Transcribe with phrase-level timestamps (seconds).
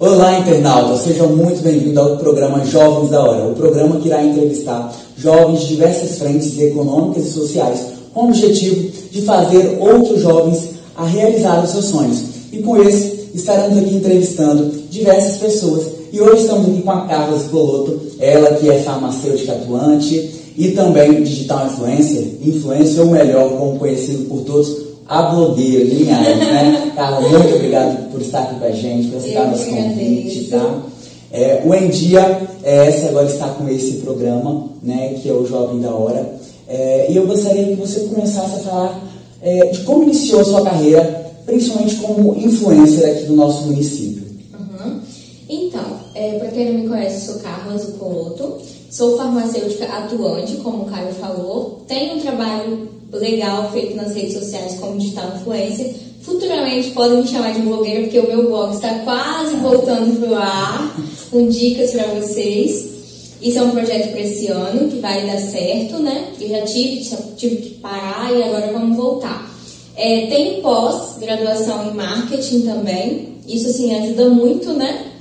[0.00, 1.02] Olá, internautas!
[1.02, 5.68] Sejam muito bem-vindos ao programa Jovens da Hora, o programa que irá entrevistar jovens de
[5.68, 7.78] diversas frentes econômicas e sociais,
[8.12, 12.24] com o objetivo de fazer outros jovens a realizar os seus sonhos.
[12.50, 15.84] E com esse, estaremos aqui entrevistando diversas pessoas.
[16.12, 21.22] E hoje estamos aqui com a Carla Spoloto, ela que é farmacêutica atuante e também
[21.22, 24.76] digital influencer, influencer ou melhor, como conhecido por todos,
[25.06, 26.92] a blogueira de Linhares, né?
[26.94, 30.82] Carla, muito obrigado por estar aqui com a gente, por aceitar nosso convite, tá?
[31.30, 35.44] É, o Em Dia, é, essa agora está com esse programa, né, que é o
[35.44, 36.32] Jovem da Hora.
[36.68, 39.00] É, e eu gostaria que você começasse a falar
[39.42, 44.22] é, de como iniciou sua carreira, principalmente como influencer aqui do nosso município.
[44.58, 45.00] Uhum.
[45.48, 45.84] Então,
[46.14, 51.12] é, para quem não me conhece, sou Carla Zucoloto, sou farmacêutica atuante, como o Caio
[51.14, 55.94] falou, tenho um trabalho legal feito nas redes sociais como digital influencer.
[56.22, 60.34] Futuramente podem me chamar de blogueira, porque o meu blog está quase voltando para o
[60.34, 60.96] ar,
[61.30, 62.94] com dicas para vocês.
[63.42, 66.32] Isso é um projeto para esse ano que vai dar certo, né?
[66.40, 67.04] Eu já tive,
[67.36, 69.54] tive que parar e agora vamos voltar.
[69.96, 73.34] É, tem pós-graduação em marketing também.
[73.46, 75.12] Isso, assim, ajuda muito, né?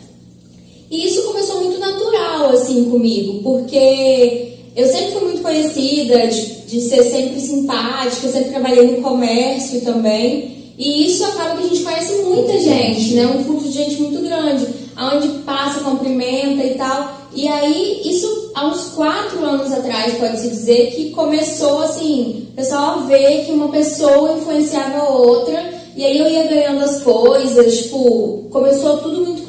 [0.89, 6.81] E isso começou muito natural, assim, comigo, porque eu sempre fui muito conhecida de, de
[6.81, 10.73] ser sempre simpática, sempre trabalhei no comércio também.
[10.77, 13.27] E isso acaba que a gente conhece muita gente, né?
[13.27, 17.23] Um fluxo de gente muito grande, aonde passa, cumprimenta e tal.
[17.35, 22.99] E aí, isso há uns quatro anos atrás, pode-se dizer, que começou assim, o pessoal
[22.99, 27.83] a ver que uma pessoa influenciava a outra, e aí eu ia ganhando as coisas,
[27.83, 29.43] tipo, começou tudo muito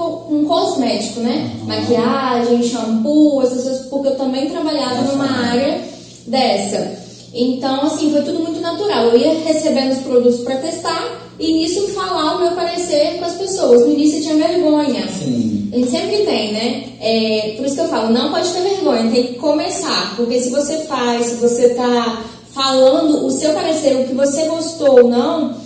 [0.44, 1.50] com cosmético, né?
[1.60, 1.66] Uhum.
[1.66, 5.80] Maquiagem, shampoo, essas coisas, porque eu também trabalhava numa área
[6.26, 7.04] dessa.
[7.32, 9.06] Então, assim, foi tudo muito natural.
[9.06, 13.34] Eu ia recebendo os produtos para testar e nisso falar o meu parecer com as
[13.34, 13.80] pessoas.
[13.80, 15.08] No início eu tinha vergonha.
[15.08, 15.68] Sim.
[15.72, 16.84] A gente sempre tem, né?
[17.00, 20.14] É, por isso que eu falo, não pode ter vergonha, tem que começar.
[20.16, 22.22] Porque se você faz, se você tá
[22.52, 25.56] falando o seu parecer, o que você gostou ou não,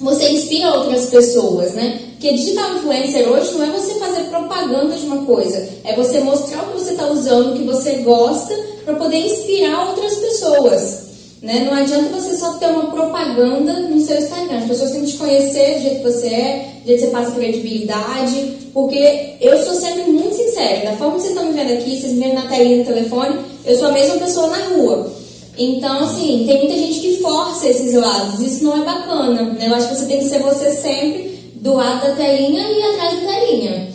[0.00, 2.00] você inspira outras pessoas, né?
[2.22, 6.62] Porque digital influencer hoje não é você fazer propaganda de uma coisa, é você mostrar
[6.62, 11.00] o que você está usando, o que você gosta, para poder inspirar outras pessoas.
[11.42, 11.66] Né?
[11.68, 14.58] Não adianta você só ter uma propaganda no seu Instagram.
[14.58, 17.10] As pessoas têm que te conhecer do jeito que você é, do jeito que você
[17.10, 18.52] passa credibilidade.
[18.72, 20.90] Porque eu sou sempre muito sincera.
[20.90, 23.40] Da forma que vocês estão me vendo aqui, vocês me vendo na telinha do telefone,
[23.66, 25.12] eu sou a mesma pessoa na rua.
[25.58, 28.38] Então, assim, tem muita gente que força esses lados.
[28.38, 29.42] Isso não é bacana.
[29.42, 29.66] Né?
[29.66, 31.31] Eu acho que você tem que ser você sempre
[31.62, 33.88] do lado da telinha e atrás da telinha.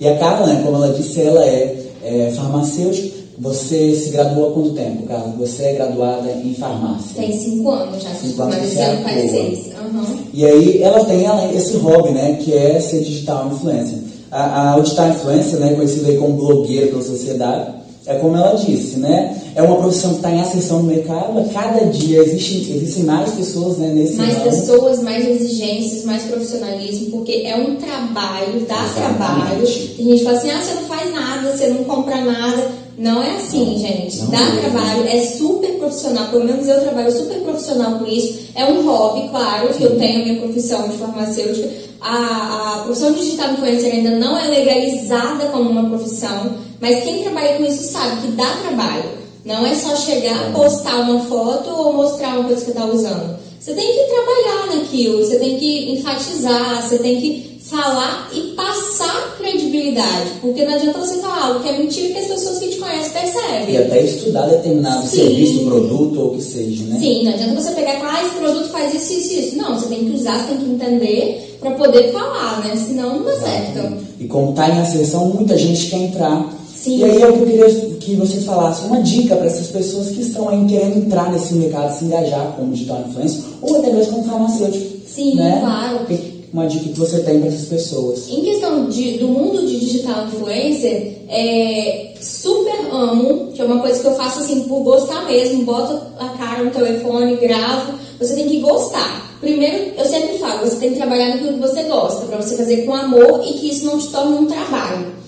[0.00, 4.52] E a Carla, né, como ela disse, ela é, é farmacêutica você se graduou há
[4.52, 5.34] quanto tempo, Carla?
[5.38, 7.22] Você é graduada em farmácia?
[7.22, 9.66] Tem cinco anos já, cinco anos mas esse ano faz seis.
[9.66, 10.18] Uhum.
[10.34, 13.98] E aí ela tem ela, esse hobby, né, que é ser digital influencer.
[14.30, 17.72] A, a digital influencer, né, conhecida aí como blogueira pela sociedade,
[18.06, 19.36] é como ela disse, né?
[19.54, 21.38] É uma profissão que está em ascensão no mercado.
[21.38, 24.44] A cada dia existe, existem mais pessoas né, nesse Mais ramo.
[24.44, 28.96] pessoas, mais exigências, mais profissionalismo, porque é um trabalho, dá Exatamente.
[28.96, 29.66] trabalho.
[29.96, 32.70] Tem gente que fala assim, ah, você não faz nada, você não compra nada.
[32.96, 34.18] Não é assim, gente.
[34.18, 34.60] Não Dá é.
[34.60, 36.28] trabalho, é super profissional.
[36.28, 38.40] Pelo menos eu trabalho super profissional com isso.
[38.54, 41.66] É um hobby, claro, que eu tenho a minha profissão de farmacêutica.
[41.98, 47.22] A, a profissão de digital influencer ainda não é legalizada como uma profissão, mas quem
[47.22, 49.20] trabalha com isso sabe que dá trabalho.
[49.44, 53.38] Não é só chegar, postar uma foto ou mostrar uma coisa que está usando.
[53.58, 59.36] Você tem que trabalhar naquilo, você tem que enfatizar, você tem que falar e passar
[59.38, 60.30] credibilidade.
[60.40, 63.12] Porque não adianta você falar algo que é mentira que as pessoas que te conhecem
[63.12, 63.74] percebem.
[63.74, 65.16] E até estudar determinado Sim.
[65.16, 66.98] serviço, produto ou o que seja, né?
[66.98, 69.56] Sim, não adianta você pegar e falar, ah, esse produto faz isso, isso, isso.
[69.56, 72.74] Não, você tem que usar, você tem que entender para poder falar, né?
[72.76, 74.04] Senão não dá certo.
[74.18, 76.59] E como está em ascensão, muita gente quer entrar.
[76.80, 77.00] Sim.
[77.00, 77.68] E aí eu queria
[78.00, 81.92] que você falasse uma dica para essas pessoas que estão aí querendo entrar nesse mercado,
[81.92, 85.06] se engajar como digital influencer ou até mesmo como farmacêutico.
[85.06, 85.58] Sim, né?
[85.60, 86.06] claro.
[86.54, 88.28] Uma dica que você tem para essas pessoas?
[88.30, 94.00] Em questão de, do mundo de digital influencer, é, super amo, que é uma coisa
[94.00, 98.48] que eu faço assim por gostar mesmo, boto a cara no telefone, gravo, você tem
[98.48, 99.38] que gostar.
[99.38, 102.86] Primeiro, eu sempre falo, você tem que trabalhar naquilo que você gosta, para você fazer
[102.86, 105.19] com amor e que isso não te torne um trabalho.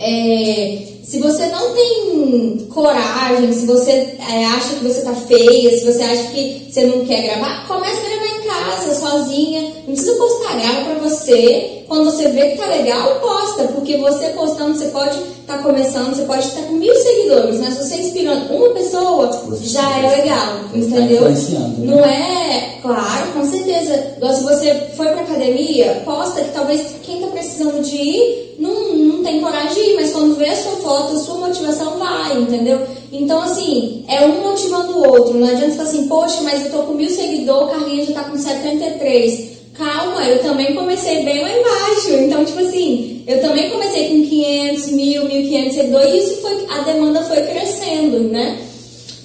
[0.00, 5.84] É, se você não tem coragem, se você é, acha que você tá feia, se
[5.84, 9.72] você acha que você não quer gravar, comece a gravar em casa sozinha.
[9.86, 11.84] Não precisa postar, grava pra você.
[11.88, 13.64] Quando você vê que tá legal, posta.
[13.68, 17.58] Porque você postando, você pode estar tá começando, você pode estar tá com mil seguidores,
[17.58, 17.70] né?
[17.70, 21.22] Se você inspirando uma pessoa, você já é legal, tá entendeu?
[21.22, 21.74] Tá né?
[21.78, 24.16] Não é, claro, com certeza.
[24.34, 28.87] Se você foi pra academia, posta que talvez quem tá precisando de ir não
[29.28, 32.80] tem coragem de ir, mas quando vê a sua foto, a sua motivação vai, entendeu?
[33.12, 35.34] Então, assim, é um motivando o outro.
[35.34, 38.24] Não adianta você falar assim, poxa, mas eu tô com mil seguidores, Carlinhos já tá
[38.24, 39.58] com 73.
[39.74, 42.12] Calma, eu também comecei bem lá embaixo.
[42.12, 46.78] Então, tipo assim, eu também comecei com 500, mil, 1.500 seguidores e isso foi, a
[46.80, 48.58] demanda foi crescendo, né?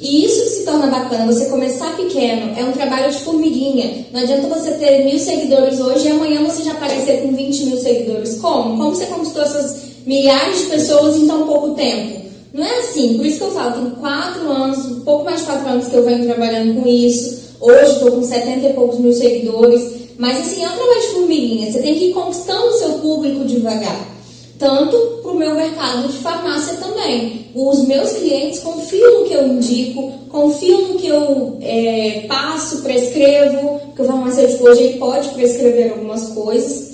[0.03, 4.05] E isso que se torna bacana, você começar pequeno, é um trabalho de formiguinha.
[4.11, 7.77] Não adianta você ter mil seguidores hoje e amanhã você já aparecer com 20 mil
[7.77, 8.35] seguidores.
[8.41, 8.77] Como?
[8.77, 12.21] Como você conquistou essas milhares de pessoas em tão pouco tempo?
[12.53, 15.45] Não é assim, por isso que eu falo, tem quatro anos, um pouco mais de
[15.45, 17.55] quatro anos que eu venho trabalhando com isso.
[17.61, 20.03] Hoje estou com 70 e poucos mil seguidores.
[20.17, 21.71] Mas assim, é um trabalho de formiguinha.
[21.71, 24.12] Você tem que ir conquistando o seu público devagar.
[24.63, 27.47] Tanto para o meu mercado de farmácia também.
[27.53, 33.81] Os meus clientes confiam no que eu indico, confiam no que eu é, passo, prescrevo,
[33.87, 36.93] porque o farmacêutico hoje pode prescrever algumas coisas,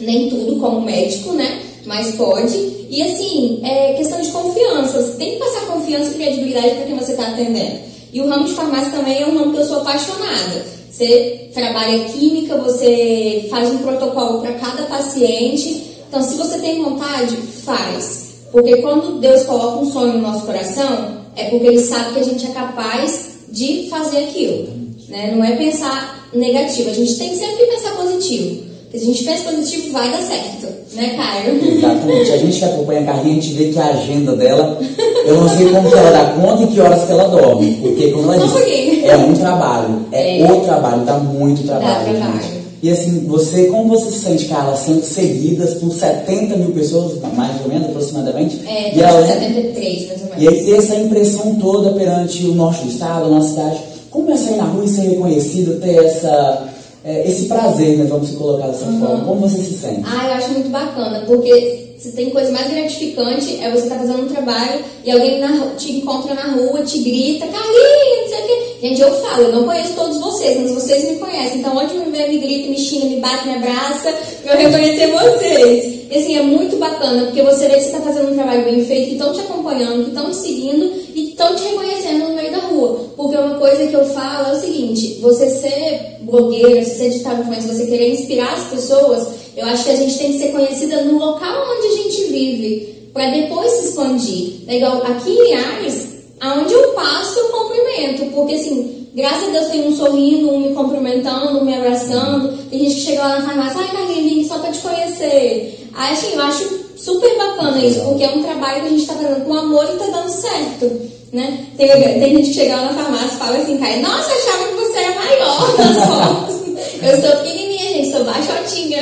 [0.00, 1.60] nem tudo como médico, né?
[1.84, 2.56] Mas pode.
[2.88, 5.02] E assim, é questão de confiança.
[5.02, 7.80] Você tem que passar confiança e credibilidade para quem você está atendendo.
[8.14, 10.64] E o ramo de farmácia também é um ramo que eu sou apaixonada.
[10.90, 15.97] Você trabalha química, você faz um protocolo para cada paciente.
[16.08, 18.28] Então, se você tem vontade, faz.
[18.50, 22.24] Porque quando Deus coloca um sonho no nosso coração, é porque Ele sabe que a
[22.24, 24.68] gente é capaz de fazer aquilo.
[25.08, 25.34] Né?
[25.34, 26.90] Não é pensar negativo.
[26.90, 28.68] A gente tem sempre que pensar positivo.
[28.90, 31.76] Se a gente pensa positivo, vai dar certo, né, Caio?
[31.76, 32.32] Exatamente.
[32.32, 34.80] A gente que acompanha a Carlinha, a gente vê que a agenda dela,
[35.26, 37.78] eu não sei como que ela dá conta e que horas que ela dorme.
[37.82, 40.06] Porque, como ela disse, é um trabalho.
[40.10, 42.06] É, é, o trabalho, dá muito trabalho.
[42.06, 42.42] Dá trabalho.
[42.42, 42.57] Gente.
[42.82, 47.60] E assim, você, como você se sente, Carla, sendo seguidas por 70 mil pessoas, mais
[47.62, 48.60] ou menos, aproximadamente?
[48.66, 50.42] É, e ela, 73, mais ou menos.
[50.42, 53.78] E aí ter essa impressão toda perante o norte do estado, a nossa cidade.
[54.10, 56.68] Como é sair na rua e ser reconhecido, ter essa
[57.04, 59.00] é, esse prazer, né, vamos colocar dessa uhum.
[59.00, 59.24] forma.
[59.24, 60.02] Como você se sente?
[60.04, 64.00] Ah, eu acho muito bacana, porque se tem coisa mais gratificante é você estar tá
[64.02, 68.44] fazendo um trabalho e alguém na, te encontra na rua, te grita, Carlinhos, não sei
[68.44, 68.67] o quê.
[68.80, 71.58] Gente, eu falo, eu não conheço todos vocês, mas vocês me conhecem.
[71.58, 74.14] Então, onde me vê, me grita, me xinga, me bate, me abraça,
[74.44, 75.98] eu reconhecer vocês.
[76.08, 78.84] E assim, é muito bacana, porque você vê que você está fazendo um trabalho bem
[78.84, 82.52] feito, que estão te acompanhando, que estão te seguindo e estão te reconhecendo no meio
[82.52, 83.10] da rua.
[83.16, 87.38] Porque uma coisa que eu falo é o seguinte: você ser blogueira, se ser digital
[87.38, 91.02] influencer, você querer inspirar as pessoas, eu acho que a gente tem que ser conhecida
[91.02, 94.52] no local onde a gente vive, para depois se expandir.
[94.68, 99.66] É igual aqui em Ares, aonde eu passo, eu cumprimento, porque assim, graças a Deus
[99.68, 102.56] tem um sorrindo, um me cumprimentando, um me abraçando.
[102.70, 105.88] Tem gente que chega lá na farmácia, ai Carlinhos, vim só para te conhecer.
[105.94, 109.14] Aí, assim, eu acho super bacana isso, porque é um trabalho que a gente está
[109.14, 111.18] fazendo com amor e está dando certo.
[111.32, 111.66] Né?
[111.76, 114.74] Tem, tem gente que chega lá na farmácia e fala assim, Caio, nossa, achava que
[114.74, 116.56] você era maior nas fotos.
[117.02, 117.67] eu sou pequenininha,
[117.98, 118.98] gente, sou baixotinha.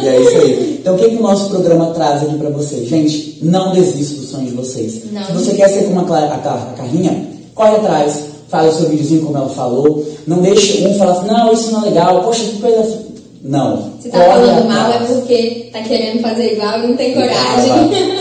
[0.00, 0.78] E é isso aí.
[0.80, 2.88] Então, o que, que o nosso programa traz aqui pra vocês?
[2.88, 5.02] Gente, não desista do sonho de vocês.
[5.12, 5.24] Não.
[5.24, 9.22] Se você quer ser como a, a, a Carrinha, corre atrás, fala o seu videozinho
[9.22, 10.06] como ela falou.
[10.26, 13.08] Não deixe um falar assim, não, isso não é legal, poxa, que coisa
[13.42, 13.92] não.
[14.00, 17.72] Se tá falando mal é porque tá querendo fazer igual e não tem coragem.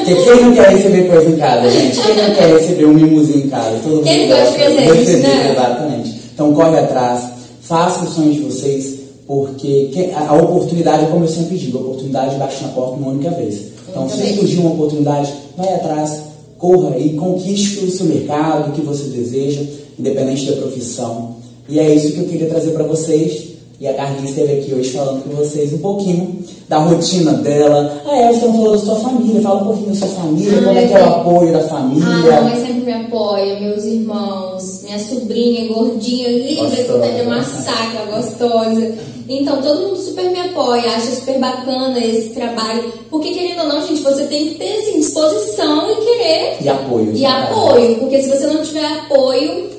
[0.06, 2.00] Porque quem não quer receber coisa em casa, gente?
[2.00, 3.80] Quem não quer receber um mimozinho em casa?
[3.83, 5.51] Todo quem mundo gosta de presente, receber, né?
[5.51, 6.15] Exatamente.
[6.33, 7.24] Então corre atrás,
[7.62, 12.63] faça os sonhos de vocês, porque a oportunidade, como eu sempre digo, a oportunidade bate
[12.63, 13.74] na porta uma única vez.
[13.89, 16.22] Então, se surgir uma oportunidade, vai atrás,
[16.57, 19.62] corra e conquiste o seu mercado, o que você deseja,
[20.00, 21.36] independente da profissão.
[21.67, 23.56] E é isso que eu queria trazer para vocês.
[23.79, 28.01] E a Carlinha esteve aqui hoje falando com vocês um pouquinho da rotina dela.
[28.07, 30.88] Ah, é, você falou da sua família, fala um pouquinho da sua família, como é
[30.88, 32.34] que é o apoio da família.
[32.34, 37.22] Ah, a mãe sempre me apoia, meus irmãos, minha sobrinha gordinha, linda, que tá de
[37.22, 38.96] uma saca, gostosa.
[39.29, 42.91] Então, todo mundo super me apoia, acha super bacana esse trabalho.
[43.12, 46.57] Porque, querendo ou não, gente, você tem que ter assim, disposição e querer.
[46.62, 47.13] E apoio.
[47.13, 49.69] E apoio, porque se você não tiver apoio,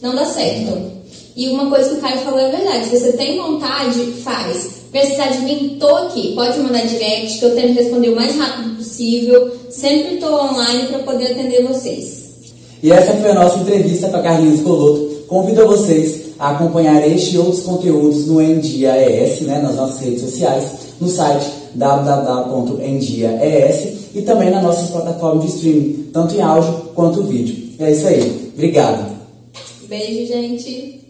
[0.00, 1.01] não dá certo.
[1.34, 2.86] E uma coisa que o Caio falou é verdade.
[2.86, 4.82] Se você tem vontade, faz.
[4.90, 6.34] Precisar de mim, tô aqui.
[6.34, 9.50] Pode mandar direct, que eu tento responder o mais rápido possível.
[9.70, 12.30] Sempre tô online para poder atender vocês.
[12.82, 15.22] E essa foi a nossa entrevista com a Carlinhos Coloto.
[15.28, 20.64] Convido vocês a acompanhar este e outros conteúdos no Endiaes, né, nas nossas redes sociais,
[21.00, 22.92] no site www.endiaes
[24.14, 27.72] e também nas nossas plataformas de streaming, tanto em áudio quanto vídeo.
[27.78, 28.50] É isso aí.
[28.54, 29.10] Obrigado.
[29.88, 31.01] Beijo, gente.